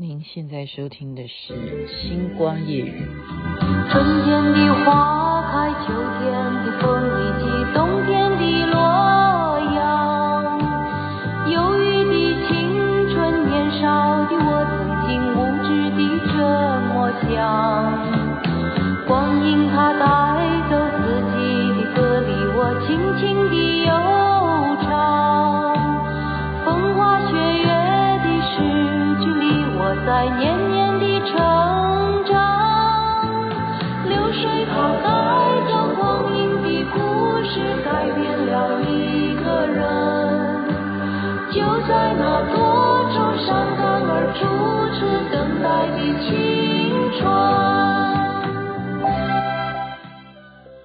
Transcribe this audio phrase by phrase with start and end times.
[0.00, 1.52] 您现在收听的是
[2.08, 2.90] 《星光夜语》。
[3.92, 6.24] 春天的花开，秋天
[6.64, 6.88] 的风
[7.20, 7.44] 以及
[7.74, 8.42] 冬天的
[8.72, 8.80] 洛
[9.76, 10.56] 阳，
[11.50, 12.16] 忧郁的
[12.48, 12.50] 青
[13.12, 13.84] 春，年少
[14.24, 16.00] 的我曾经无知的
[16.32, 16.32] 这
[16.88, 17.36] 么想，
[19.06, 19.92] 光阴它
[30.20, 31.34] 在念念地成
[32.26, 32.36] 长，
[34.06, 35.08] 流水它带
[35.66, 36.98] 走光阴的故
[37.42, 39.80] 事，改变了一个人，
[41.50, 42.22] 就在那
[42.54, 42.54] 多
[43.14, 43.48] 愁善
[43.78, 44.44] 感而楚
[44.98, 45.00] 楚
[45.32, 45.98] 等待的
[46.28, 46.28] 青
[47.18, 47.24] 春。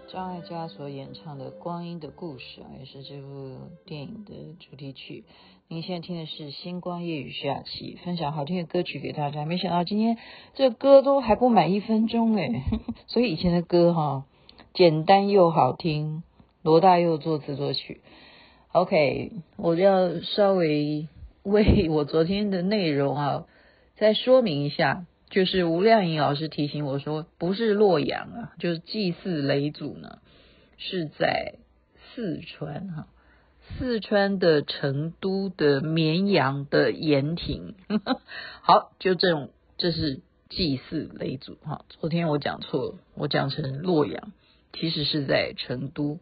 [0.07, 5.25] 张艾嘉所演唱的《光阴的故事》啊，也是这部电影的主题曲。
[5.67, 9.45] 您现在听的是《星光夜雨》徐雅琪分享好听的歌曲给大家。
[9.45, 10.19] 没想到今天
[10.53, 12.63] 这歌都还不满一分钟哎，
[13.07, 14.25] 所以以前的歌哈，
[14.75, 16.21] 简单又好听，
[16.61, 18.01] 罗大佑作词作曲。
[18.73, 21.07] OK，我要稍微
[21.41, 23.45] 为我昨天的内容啊
[23.95, 25.07] 再说明一下。
[25.31, 30.19] 就是吴亮颖老师提醒我说，不是洛阳啊，就是祭祀雷祖呢，
[30.77, 31.55] 是在
[32.13, 33.07] 四川哈，
[33.77, 37.75] 四川的成都的绵阳的盐亭。
[38.61, 41.85] 好，就这种，这是祭祀雷祖哈。
[41.89, 44.31] 昨天我讲错了，我讲成洛阳，
[44.73, 46.19] 其实是在成都。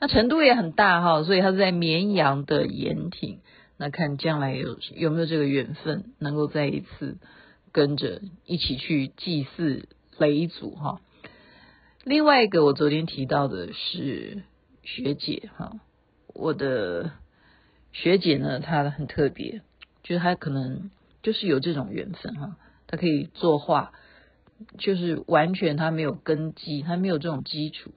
[0.00, 3.40] 那成都也很大哈，所以它是在绵阳的盐亭。
[3.76, 7.18] 那看将来有有没有这个缘分，能够再一次。
[7.72, 11.00] 跟着一起去祭祀雷祖哈。
[12.02, 14.42] 另外一个我昨天提到的是
[14.82, 15.74] 学姐哈，
[16.34, 17.12] 我的
[17.92, 19.62] 学姐呢，她很特别，
[20.02, 20.90] 就是她可能
[21.22, 22.56] 就是有这种缘分哈，
[22.86, 23.92] 她可以作画，
[24.78, 27.92] 就是完全她没有根基，她没有这种基础，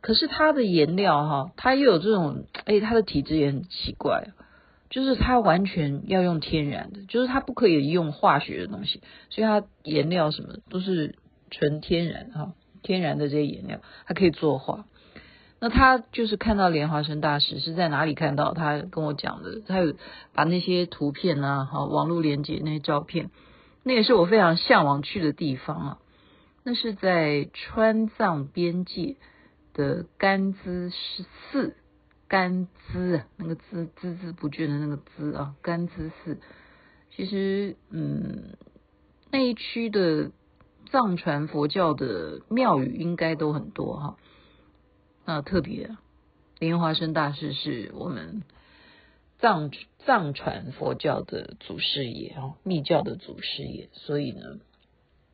[0.00, 4.28] 可是她的颜料哈，她又有这种，哎，她的体质也很奇怪。
[4.90, 11.14] 就是它完全要用天然的，就是它不可以用化学的东西，所以它颜料什么都是
[11.48, 14.86] 纯天然哈，天然的这些颜料，它可以作画。
[15.60, 18.54] 那他就是看到莲花生大师是在哪里看到？
[18.54, 19.94] 他跟我讲的，他有
[20.32, 23.30] 把那些图片啊，哈，网络连接那些照片，
[23.82, 25.98] 那也是我非常向往去的地方啊。
[26.64, 29.16] 那是在川藏边界
[29.74, 31.76] 的甘孜寺。
[32.26, 36.38] 甘孜，那个孜孜孜不倦的那个孜啊，甘孜寺，
[37.10, 38.56] 其实嗯，
[39.32, 40.30] 那一区的
[40.92, 44.16] 藏传佛教的庙宇应该都很多哈。
[45.32, 45.90] 那特别
[46.58, 48.42] 莲花生大师是我们
[49.38, 49.70] 藏
[50.04, 54.58] 藏传佛教的祖师爷啊，密教的祖师爷，所以呢，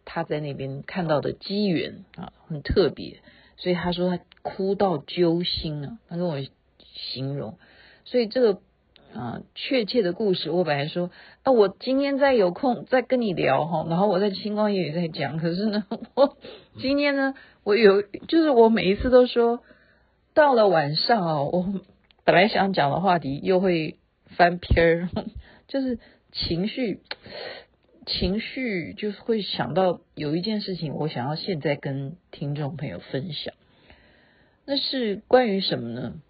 [0.05, 3.21] 他在那边看到的机缘啊很特别，
[3.57, 6.39] 所以他说他哭到揪心啊，他跟我。
[7.13, 7.59] 形容，
[8.05, 8.61] 所以这个
[9.15, 11.11] 啊确切的故事，我本来说
[11.43, 15.85] 啊，我今天再有空再跟你聊哈，然后我在星光夜语在讲，可是呢，
[16.15, 16.39] 我
[16.79, 17.35] 今天呢，
[17.65, 19.63] 我有就是我每一次都说，
[20.37, 21.81] 到了晚上啊，我
[22.27, 23.97] 本来想讲的话题又会
[24.37, 25.09] 翻篇儿，
[25.67, 25.99] 就是
[26.31, 27.01] 情绪
[28.05, 33.55] 情绪就是会想到有一件事情，我想要现在跟听众朋友分享，
[34.67, 36.21] 那是关于什么呢？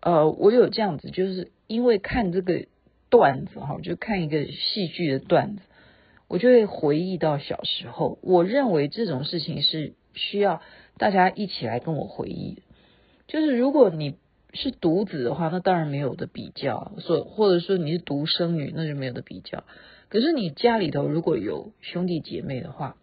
[0.00, 2.66] 呃，我有这样子，就是因为看这个
[3.08, 5.62] 段子哈，就看一个戏剧的段子，
[6.28, 8.20] 我就会回忆到小时候。
[8.22, 10.62] 我认为这种事情是需要
[10.98, 12.62] 大家一起来跟我回忆的。
[13.30, 14.16] 就是如果你
[14.52, 19.64] 是独子的话，那当然没有的比较；所或者说你是独生女，那就没有的比较。
[20.10, 22.96] 可是你家里头如果有兄弟姐妹的话，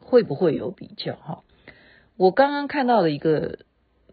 [0.00, 1.14] 会不会有比较？
[1.14, 1.44] 哈，
[2.16, 3.60] 我刚刚看到的一个。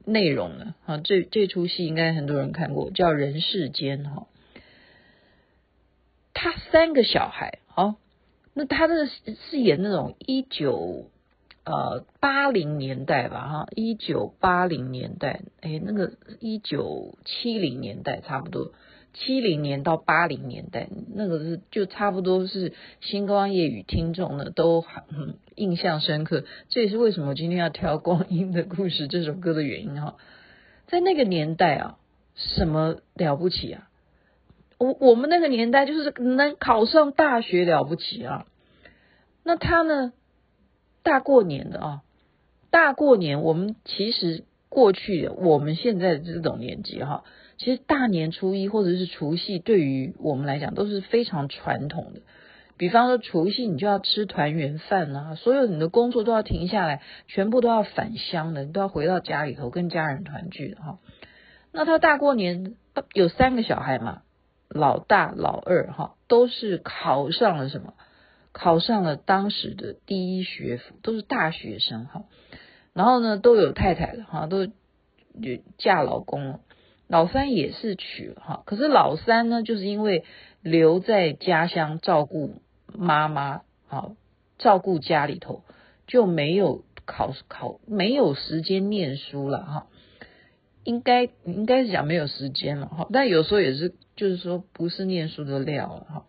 [0.06, 0.74] 内容呢？
[0.86, 4.25] 哈，这这出戏应该很多人看过，叫《人世间》哈。
[6.34, 7.96] 他三个小孩，好，
[8.56, 11.12] 那他的是演那种一九
[11.65, 18.71] 呃八零年代吧，哈，一九八零年代，哎，那个一九七零年代差不多。
[19.11, 26.45] 七零年到八零年代，那个是就差不多是星光夜雨听众呢都很印象深刻。
[26.69, 30.15] 这也是为什么今天要挑《光阴的故事》这首歌的原因哈。
[30.88, 31.97] 在那个年代啊，
[32.35, 33.89] 什么了不起啊？
[34.77, 38.45] 我我们那个年代就是能考上大学了不起啊。
[39.44, 40.13] 那他呢，
[41.09, 42.01] 大过年的啊，
[42.69, 47.23] 大过年，我们其实过去的我们现在这种年纪哈。
[47.57, 52.21] 其实大年初一或者是除夕，对于我们来讲都是非常传统的。
[52.77, 61.00] 比方说除夕你就要吃团圆饭啊，所有你的工作都要停下来，全部都要返乡的，你都要回到家里头跟家人团聚的哈。
[61.71, 62.75] 那他大过年
[63.13, 64.21] 有三个小孩嘛，
[64.69, 67.95] 老大老二哈都是考上了什么？
[68.51, 72.25] 考上了当时的第一学府，都是大学生哈。
[72.94, 74.68] 然后呢，都有太太了哈，都
[75.78, 76.60] 嫁老公了。
[77.07, 80.24] 老三也是娶了哈，可是老三呢，就是因为
[80.62, 82.62] 留在家乡照顾
[82.94, 84.12] 妈妈啊，
[84.57, 85.63] 照顾家里头，
[86.06, 89.88] 就没有考考，没有时间念书了哈。
[90.84, 96.25] 应该应该是讲没有时间了哈，但有时候也是，就是说不是念书的料了哈。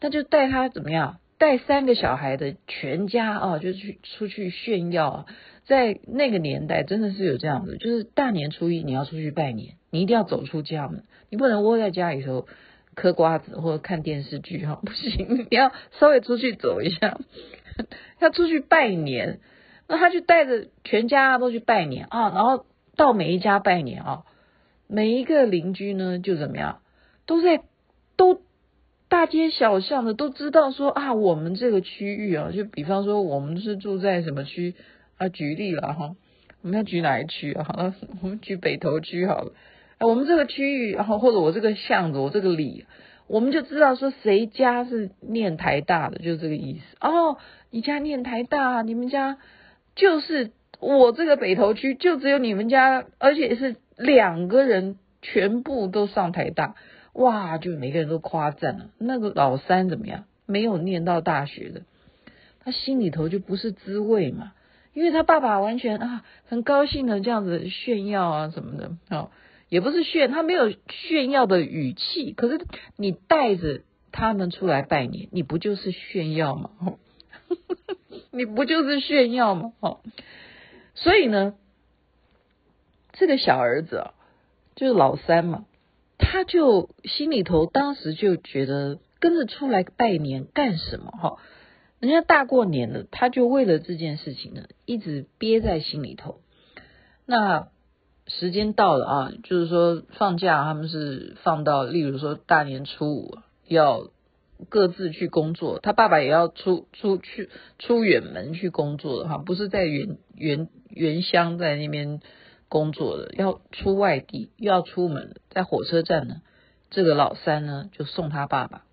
[0.00, 1.18] 他就带他怎么样？
[1.38, 5.26] 带三个小孩的全家啊，就去出去炫耀啊。
[5.64, 12.46] 在那个年代，真的是有这样子，就是大年初一你要出去拜年，你一定要走出家门，你不能窝在家里头
[12.94, 15.70] 嗑瓜子或者看电视剧哈，不行，你要
[16.00, 17.18] 稍微出去走一下，
[18.18, 19.40] 要出去拜年。
[19.86, 22.66] 那他就带着全家都去拜年啊，然后
[22.96, 24.22] 到每一家拜年啊，
[24.86, 26.80] 每一个邻居呢就怎么样，
[27.26, 27.62] 都在
[28.16, 28.42] 都
[29.08, 34.74] 大街小巷的都知道说啊，我们这个区域啊，就比方说我们是住在什么区。
[35.20, 36.14] 啊，举例了哈，
[36.62, 37.64] 我们要举哪一区啊？
[37.64, 39.52] 好了，我们举北投区好了。
[39.98, 42.84] 啊，我们这个区域，然后或者我这个巷子，我这个里，
[43.26, 46.96] 我们就知道说谁家是念台大的，就是这个意思。
[47.00, 47.36] 哦，
[47.72, 49.38] 你家念台大，你们家
[49.96, 56.76] 就是我这个北投区，就只有你们家，而且是两个人全部都上台大，
[57.18, 58.90] 哇，就每个人都夸赞了。
[58.98, 60.24] 那个老三怎么样？
[60.46, 61.82] 没有念到大学的，
[62.60, 64.52] 他心里头就不是滋味嘛。
[64.94, 69.30] 因为他爸爸完全啊很高兴的这样子炫耀啊什么的，哦，
[69.68, 72.60] 也不是炫，他没有炫耀的语气，可是
[72.96, 76.70] 你带着他们出来拜年，你不就是炫耀吗？
[76.80, 76.98] 哦，
[78.32, 79.72] 你不就是炫耀吗？
[79.80, 80.00] 哦，
[80.94, 81.54] 所以呢，
[83.12, 84.14] 这个小儿子啊，
[84.74, 85.64] 就是老三嘛，
[86.30, 91.10] 他就心里头当时就觉得跟着出来拜年干什么？
[91.10, 91.36] 哈。
[92.00, 96.40] 人家大过年的，他就为了这件事情呢，一直憋在心里头。
[97.24, 97.68] 那
[98.26, 104.10] 时间到了啊，就是说放假，他们是放到，例如说大年初五要
[104.68, 107.48] 各自去工作，他爸爸也要出出去
[107.78, 112.20] 出远门去工作的哈，不是在原原原乡在那边
[112.68, 116.42] 工作的，要出外地又要出门，在火车站呢，
[116.90, 118.84] 这个老三呢就送他爸爸，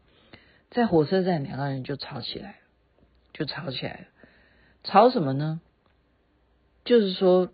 [0.71, 2.55] 在火车站两个人就吵起来。
[3.37, 4.05] 就吵起来了，
[4.85, 5.59] 吵什么呢？
[6.85, 7.49] 就是说，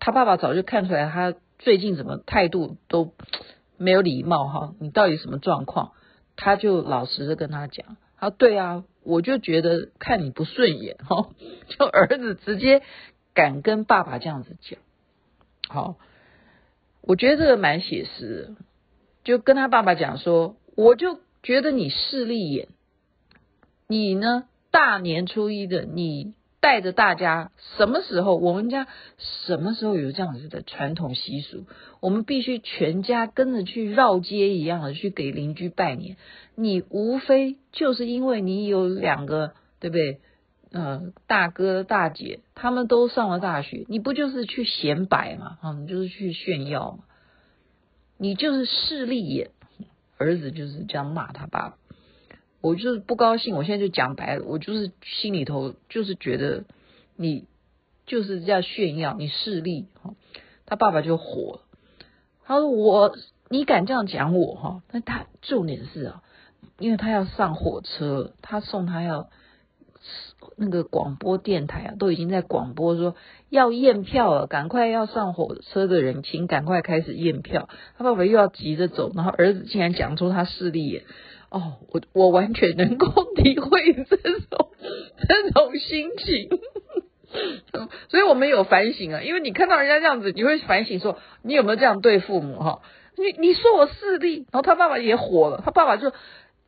[0.00, 3.14] 他爸爸早就看出来，他最近怎么态度都
[3.76, 4.74] 没有礼貌哈。
[4.80, 5.92] 你到底什么状况？
[6.34, 11.30] 他就老实的跟他讲，他说：“对啊，我就觉得看你不顺眼哈。”
[11.70, 12.82] 就儿子直接
[13.32, 14.80] 敢跟爸爸这样子讲，
[15.68, 15.96] 好，
[17.00, 18.64] 我觉得这个蛮写实的，
[19.24, 22.68] 就跟他爸爸讲说：“我就觉得你势利眼，
[23.88, 28.36] 你呢？”大年初一的，你带着大家，什么时候？
[28.36, 28.86] 我们家
[29.16, 31.64] 什么时候有这样子的传统习俗？
[32.00, 36.18] 我们必须全家跟着去绕街一样的去给邻居拜年。
[36.56, 40.20] 你无非就是因为你有两个，对不对？
[40.72, 45.58] 呃，大哥大姐他们都上了大学，你不就是去显摆嘛？
[45.60, 46.98] 啊，你就是去炫耀嘛？
[48.18, 49.50] 你就是势利眼。
[50.18, 51.76] 儿子就是这样骂他爸爸。
[52.62, 56.64] 我就是不高兴，我现在就讲白了，我就是心里头就是觉得
[57.16, 57.44] 你
[58.06, 60.14] 就是这样炫耀，你势利哈。
[60.64, 61.60] 他爸爸就火，
[62.44, 63.14] 他说我
[63.50, 64.82] 你敢这样讲我哈？
[64.90, 66.22] 那他重点是啊，
[66.78, 69.28] 因为他要上火车，他送他要
[70.56, 73.14] 那个广播电台啊，都已经在广播说
[73.50, 77.68] 要验票了，赶快要上火车的人，请赶快开始验票。
[77.98, 81.02] 他爸爸又要急着走，然后儿子竟然讲出他势利眼。
[81.48, 84.70] 哦，我我完全能够体会这种
[85.28, 86.48] 这种心情，
[88.08, 92.80] 所以我们有反省啊，因为你看到人家这样子，你会反省说，你有没有这样对父母哈？
[93.16, 96.12] 你你说我势利，然后他爸爸也火了，他爸爸就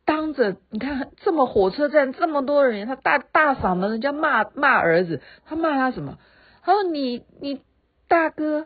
[0.09, 6.17] 当着你看这么火车站这么多人，他大大嗓门人家骂骂儿子，他骂他什么？
[6.63, 7.61] 他说你你
[8.07, 8.65] 大哥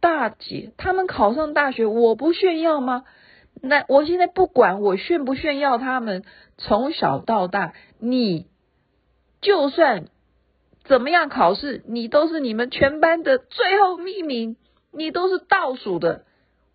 [0.00, 3.04] 大姐他们考上大学，我不炫耀吗？
[3.62, 6.24] 那我现在不管我炫不炫耀他们，
[6.56, 8.48] 从小到大，你
[9.40, 10.06] 就算
[10.82, 14.56] 怎么样考试，你都是你们全班的最后一名，
[14.90, 16.24] 你都是倒数的，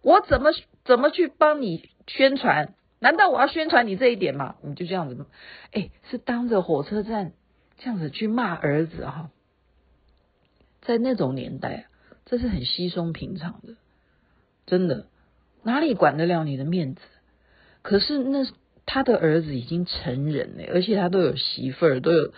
[0.01, 0.51] 我怎么
[0.85, 2.75] 怎么去帮你宣传？
[3.03, 4.55] 难道我要宣传你这一点吗？
[4.61, 5.25] 你就这样子，
[5.73, 7.33] 哎，是当着火车站
[7.77, 9.29] 这样子去骂儿子哈，
[10.81, 11.87] 在那种年代，
[12.23, 13.75] 这是很稀松平常的，
[14.65, 15.07] 真的，
[15.63, 17.01] 哪里管得了你的面子？
[17.81, 18.47] 可是那
[18.85, 22.33] 他的儿子已经成人了，而且他都有媳妇儿，都有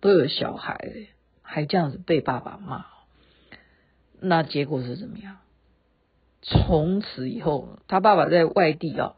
[0.00, 1.06] 都有小孩了，
[1.42, 2.86] 还这样子被爸爸骂，
[4.18, 5.36] 那结果是怎么样？
[6.40, 9.14] 从此以后，他爸爸在外地啊，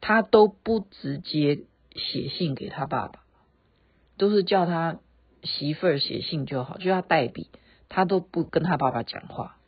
[0.00, 1.64] 他都不直接
[1.94, 3.20] 写信给他爸爸，
[4.16, 4.98] 都是叫他
[5.42, 7.48] 媳妇儿写信就好，就要代笔，
[7.88, 9.58] 他都不跟他爸爸讲话，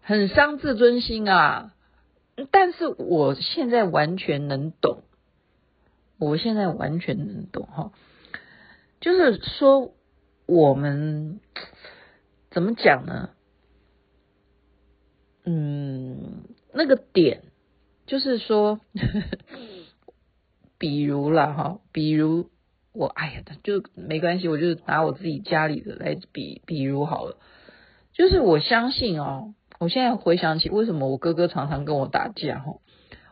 [0.00, 1.74] 很伤自尊心啊。
[2.50, 5.04] 但是我现在完全能懂，
[6.18, 7.92] 我现在完全能懂哈，
[9.00, 9.94] 就是说
[10.46, 11.38] 我们
[12.50, 13.30] 怎么讲呢？
[15.44, 17.42] 嗯，那个点
[18.06, 18.80] 就是说，
[20.78, 22.50] 比如啦哈，比如
[22.92, 27.38] 我哎呀，就没关系，我就拿我自己家里的来比，比如好了，
[28.12, 29.54] 就是我相信哦。
[29.80, 32.76] 我现在回想起为什么我哥哥常常跟我打架哈，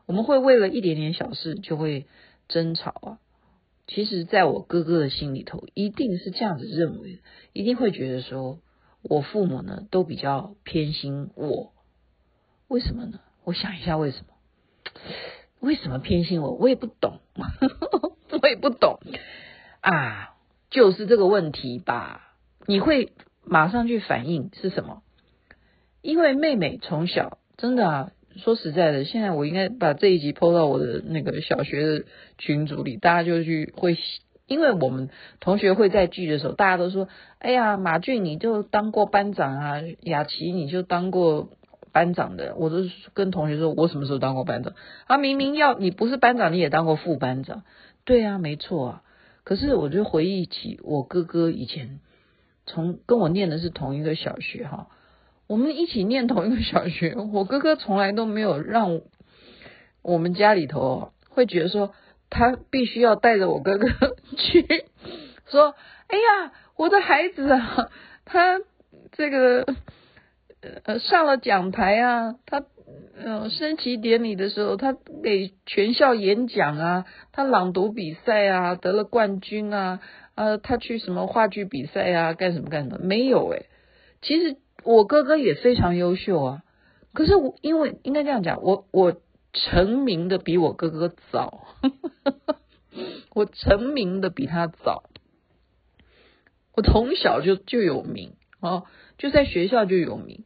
[0.06, 2.06] 我们会为了一点点小事就会
[2.48, 3.18] 争吵啊。
[3.86, 7.20] 其实，在我哥哥的心里头，一定是这样子认为，
[7.52, 8.58] 一定会觉得说，
[9.02, 11.72] 我父母呢都比较偏心我。
[12.68, 13.20] 为什么呢？
[13.44, 14.31] 我想一下，为什么？
[15.60, 16.52] 为什么偏心我？
[16.52, 17.20] 我也不懂，
[18.42, 18.98] 我也不懂
[19.80, 20.34] 啊，
[20.70, 22.34] 就是这个问题吧。
[22.66, 23.12] 你会
[23.44, 25.02] 马上去反应是什么？
[26.00, 32.04] 因为妹妹从小真的啊，说实在的，现在我应该把这一集抛到我的那个小学的
[32.38, 33.96] 群组里，大家就去会，
[34.48, 37.08] 因为我们同学会在聚的时候，大家都说
[37.38, 41.50] ：“哎呀，马俊你就当过班长啊，雅琪你就当过
[41.92, 42.78] 班长的。”我都
[43.14, 44.72] 跟同学说：“我什么时候当过班长？”
[45.06, 47.62] 啊，明明要你不是班长，你也当过副班长。
[48.04, 49.02] 对啊，没错啊。
[49.44, 52.00] 可是我就回忆起我哥哥以前
[52.66, 54.88] 从跟我念的是同一个小学哈。
[55.48, 59.00] 我们一起念同一个小学，我哥哥从来都没有让
[60.00, 61.92] 我们家里头会觉得说
[62.30, 63.88] 他必须要带着我哥哥
[64.38, 64.86] 去
[65.50, 65.74] 说，
[66.06, 67.90] 哎呀，我的孩子啊，
[68.24, 68.60] 他
[69.10, 69.66] 这个
[70.84, 72.64] 呃上了讲台啊，他
[73.16, 74.92] 呃升旗典礼的时候，他
[75.22, 80.00] 给全校演讲啊，他朗读比赛啊得了冠军啊，
[80.34, 83.66] 呃他去什么话剧比赛啊干什么干什么没有诶，
[84.22, 84.56] 其实。
[84.84, 86.62] 我哥哥也非常优秀啊，
[87.12, 89.14] 可是我因为应该这样讲，我我
[89.52, 91.68] 成名的比我哥哥早，
[93.32, 95.04] 我成名的比他早，
[96.74, 98.86] 我从小就就有名哦，
[99.22, 100.42] 就在学校就有名。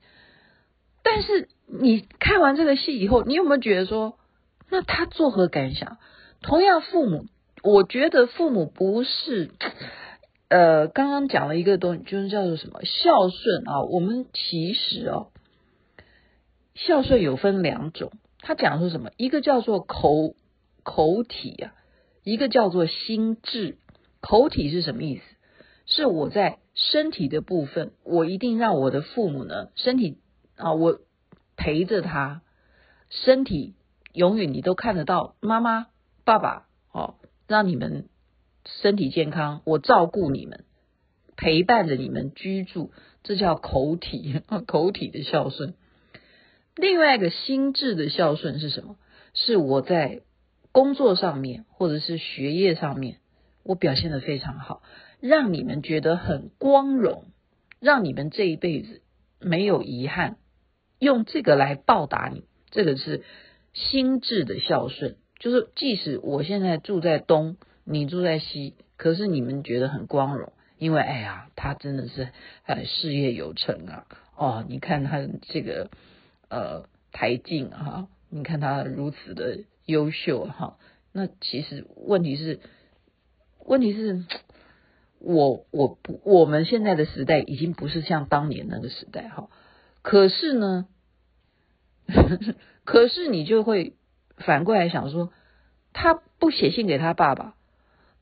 [1.02, 4.18] 但是你看完这个戏以后，你有没有觉得说，
[4.68, 5.96] 那他作何感想？
[6.42, 7.24] 同样父母，
[7.62, 9.50] 我觉得父母不是。
[10.48, 13.82] 呃，刚刚讲了一个东西，就是叫做什么孝顺啊。
[13.90, 15.28] 我们其实哦，
[16.74, 18.12] 孝顺有分两种。
[18.40, 19.10] 他讲说什么？
[19.16, 20.34] 一个叫做口
[20.82, 21.72] 口体啊，
[22.24, 23.78] 一个叫做心智。
[24.20, 25.22] 口体是什么意思？
[25.86, 30.18] 是我在身体的部分，我一定让我的父母呢，身体
[30.56, 31.00] 啊，我
[31.56, 32.42] 陪着他，
[33.08, 33.74] 身体
[34.12, 35.86] 永远你都看得到，妈妈、
[36.24, 37.14] 爸爸哦，
[37.46, 38.08] 让你们。
[38.82, 40.64] 身体健康，我照顾你们，
[41.36, 42.90] 陪伴着你们居住，
[43.22, 45.74] 这叫口体， 口体的孝顺。
[46.74, 48.96] 另外一个心智的孝顺是什么？
[49.34, 50.22] 是我在
[50.72, 53.18] 工作上面或者是学业上面，
[53.62, 54.82] 我表现得非常好，
[55.26, 57.24] 让你们觉得很光荣，
[57.80, 59.02] 让你们这一辈子
[59.40, 60.36] 没有遗憾，
[60.98, 63.24] 用这个来报答你，这个是
[63.72, 65.16] 心智的孝顺。
[65.38, 67.56] 就是即使我现在住在东。
[67.88, 72.30] 你住在西，可是你们觉得很光荣，因为哎呀，他真的是
[72.64, 74.06] 呃事业有成啊！
[74.34, 75.88] 哦，你看他这个
[76.48, 80.78] 呃台进哈，你看他如此的优秀哈。
[81.12, 82.58] 那其实问题是，
[83.64, 84.24] 问题是，
[85.20, 89.48] 我我不，我们现在的时代已经不是像当年那个时代哈。
[90.02, 90.86] 可是呢，
[92.84, 93.94] 可是你就会
[94.36, 95.32] 反过来想说，
[95.92, 97.54] 他不写信给他爸爸。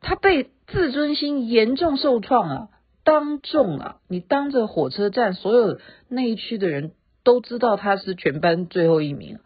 [0.06, 2.68] 他被自尊心严重受创啊！
[3.04, 9.38] 当众啊，你当着火车站所有那一区的人都知道他是全班最后一名。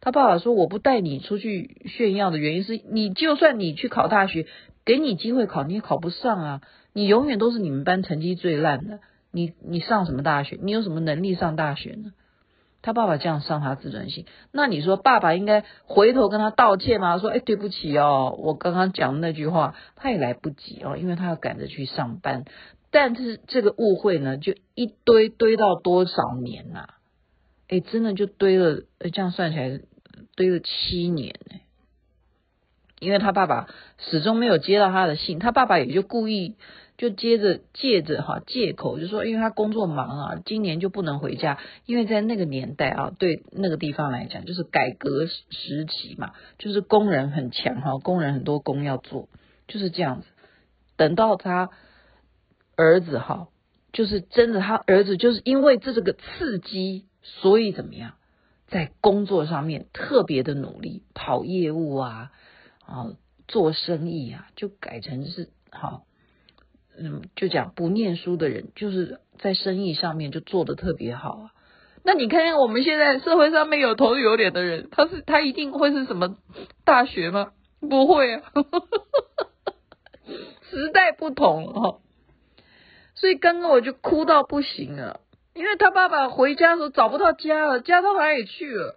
[0.00, 4.46] 他爸爸说：“我不带你出去炫耀的原因是你，就算你去考大学，
[4.84, 6.60] 给你机会考，你也考不上啊！
[6.92, 9.00] 你永远都是你们班成绩最烂的。
[9.32, 10.58] 你你上什么大学？
[10.60, 12.12] 你有什么能力上大学呢？
[12.82, 17.18] 他爸爸这样伤他自尊心，那你说爸爸应该回头跟他道歉吗？
[17.18, 22.44] 说，哎，对不起哦，我刚刚讲的那句话，他也来不及哦，因为他要赶着去上班。
[22.90, 26.94] 但是这个误会呢，就一堆堆到多少年呐、啊？
[27.68, 28.82] 哎，真的就堆了，
[29.12, 29.80] 这样算起来
[30.34, 31.36] 堆了七年。
[33.00, 33.66] 因为他爸爸
[33.98, 36.54] 始终没有接到他的信，他爸爸也就故意。
[36.98, 41.56] 就接着借着哈借口，就说因为他工作忙啊，今年就不能回家。
[41.86, 49.30] 因为在那个年代啊，对那个地方来讲，就是改革时期嘛，就是工人很强哈，工人很多工要做，
[49.66, 50.26] 就是这样子。
[50.98, 51.70] 等到他
[52.76, 53.48] 儿子哈，
[53.94, 58.12] 就是真的，他儿子就是因为这是个刺激，所以怎么样，
[58.68, 62.30] 在工作上面特别的努力，跑业务啊
[62.90, 63.12] 啊，
[63.48, 66.02] 做生意啊，就改成是好。
[66.98, 71.50] 嗯，就讲不念书的人，就是在生意上面就做的特别好啊。
[72.02, 76.36] 那你看看我们现在社会上面有头有脸的人，他是他一定会是什么
[76.84, 77.52] 大学吗？
[77.80, 78.42] 不会啊，
[80.68, 82.00] 时代不同哦。
[83.14, 85.20] 所以刚刚我就哭到不行了，
[85.54, 88.96] 因为他爸爸回家的时候找不到家了，家到哪里去了？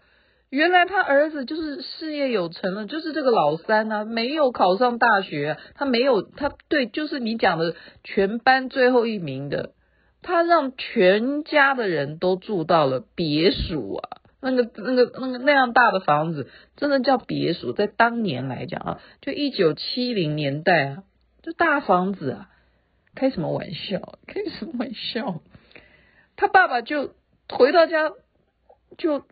[0.53, 9.71] 原来他儿子就是事业有成了，就是这个老三啊，没有考上大学，他没有，他对，就是你讲的全班最后一名的，
[10.21, 21.03] 他让全家的人都住到了别墅啊，那个那个那个那样大的房子，真的叫别墅，在当年来讲啊，就一九七零年代啊，
[21.41, 22.49] 就大房子啊，
[23.15, 24.19] 开什么玩笑？
[24.27, 25.41] 开什么玩笑？
[26.35, 27.15] 他爸爸就
[27.49, 28.11] 回到家
[28.99, 29.25] 就。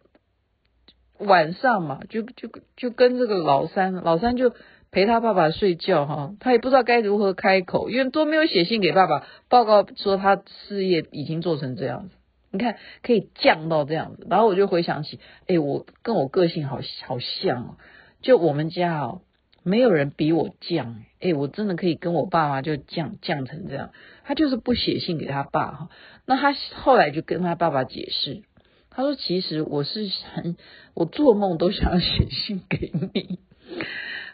[1.22, 4.54] 晚上嘛，就就就跟这个老三，老三就
[4.92, 12.16] 陪他爸爸睡觉哈，他也不知道该如何开口，因为都没有写信给爸爸报告说他事业已经做成这样子，
[12.51, 17.78] 你看可以降到这样子，然后我就回想起，哎，我跟我个性好好像哦，
[18.22, 19.22] 就我们家哦，
[19.63, 23.92] 没有人比我犟，哎，我真的可以跟我爸妈就犟犟成这样，
[24.25, 25.90] 他就是不写信给他爸哈，
[26.25, 28.44] 那他后来就跟他爸爸解释。
[28.94, 30.58] 他说：“其实我是很，
[30.94, 33.40] 我做梦都想写信给你。”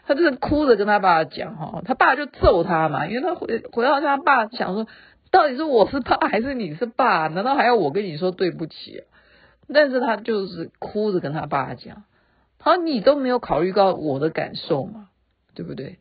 [0.04, 4.86] 他就是哭着跟他爸讲哈，他爸就揍他嘛，因为他回回到他爸想说，
[5.30, 7.28] 到底是我是爸还是你是爸？
[7.28, 9.04] 难道还要我跟你说对不起？
[9.72, 12.04] 但是他就是哭着跟他爸讲，
[12.58, 15.10] 他说你都没有考虑到我的感受嘛，
[15.54, 15.98] 对不对？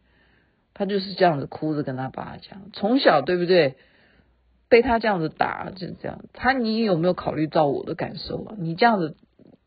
[0.73, 3.75] 他就是这样子哭着跟他爸讲，从小对不对？
[4.69, 6.25] 被他这样子打，就这样。
[6.33, 8.55] 他，你有没有考虑到我的感受啊？
[8.57, 9.15] 你这样子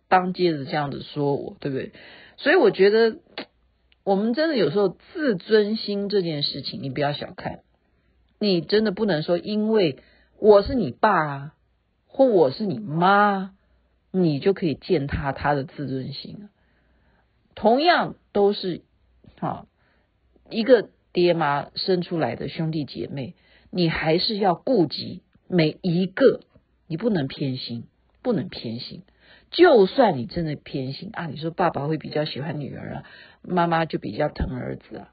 [0.08, 1.92] 当街的这样子说我，对不对？
[2.36, 3.18] 所以我觉得，
[4.04, 7.60] 我们真的有时候自尊心这件事情，你不要小看。
[8.38, 9.98] 你真的不能说，因为
[10.38, 11.54] 我是你爸啊，
[12.06, 13.54] 或我是你妈，
[14.10, 16.48] 你就可以践踏他的自尊心。
[17.54, 18.82] 同样都是
[19.38, 19.66] 啊，
[20.50, 23.34] 一个爹妈生出来的兄弟姐妹。
[23.70, 26.40] 你还是要顾及每一个，
[26.87, 27.85] 你不能偏心，
[28.22, 29.02] 不能偏心。
[29.50, 33.02] 就算你真的偏心啊，你说爸爸会比较喜欢女儿啊，
[33.42, 35.09] 妈妈就比较疼儿子啊，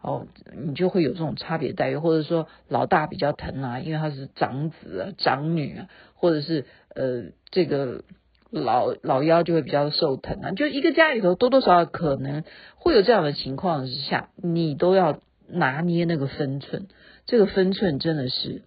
[0.00, 8.04] 哦，你就会有这种差别待遇，或者说老大比较疼啊，因为他是长子啊、长女啊，或者是呃这个
[8.50, 10.52] 老老幺就会比较受疼啊。
[10.52, 12.44] 就一个家里头多多少少可能
[12.76, 16.86] 会有这样的情况之下，你都要拿捏那个分寸。
[17.30, 18.62] 这个分寸真的是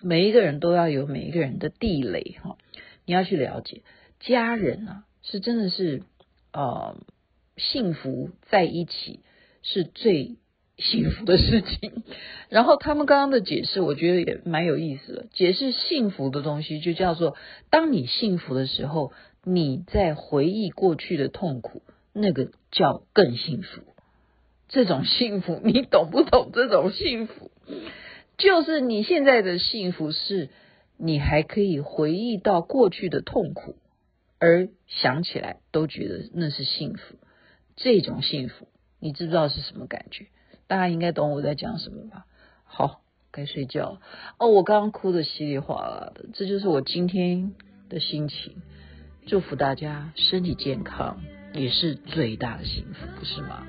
[0.00, 2.56] 每一个人都要有每一个人的地雷哈，
[3.04, 3.82] 你要去了解
[4.20, 6.04] 家人啊，是真的是
[6.52, 6.96] 呃
[7.56, 9.24] 幸福在一起
[9.62, 10.36] 是最
[10.78, 12.04] 幸福的事情。
[12.48, 15.26] 然后他们刚刚的解释，我觉得也蛮有意思的。
[15.32, 17.36] 解释幸福的东西，就叫做
[17.70, 21.82] 当你幸福的时候，你在回忆过去的痛苦，
[22.12, 23.82] 那个叫更幸福。
[24.68, 26.52] 这种幸福，你懂不懂？
[26.52, 27.50] 这种幸福。
[28.36, 30.50] 就是你现在的幸福是，
[30.96, 33.76] 你还可以回忆到过去的痛苦，
[34.38, 37.16] 而想起来都觉得那是幸福。
[37.76, 38.68] 这种幸福，
[39.00, 40.26] 你知不知道是什么感觉？
[40.66, 42.26] 大家应该懂我在讲什么吧？
[42.64, 44.00] 好，该睡觉。
[44.38, 47.52] 哦，我刚刚哭得稀里哗啦的，这就是我今天
[47.88, 48.62] 的心情。
[49.26, 51.20] 祝福大家身体健康，
[51.52, 53.66] 也是最大的幸福，不是吗？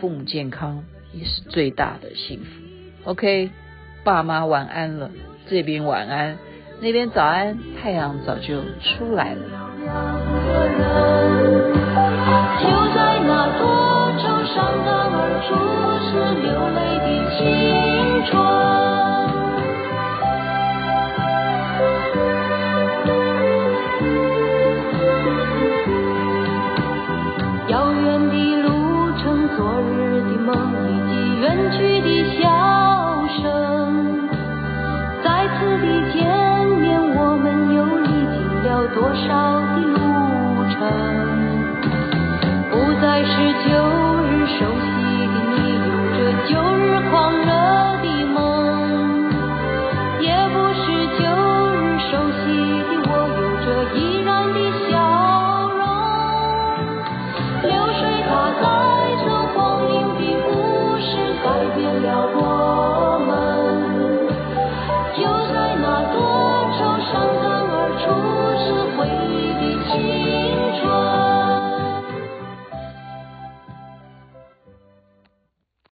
[0.00, 0.84] 父母健康。
[1.12, 3.10] 也是最大的幸福。
[3.10, 3.50] OK，
[4.04, 5.10] 爸妈晚安了，
[5.48, 6.38] 这边晚安，
[6.80, 9.40] 那边早安，太阳早就出来了。
[12.60, 13.62] 就在那多
[14.18, 15.50] 愁善感而初
[16.06, 17.40] 次流泪的青
[18.30, 18.81] 春。
[39.14, 39.61] 少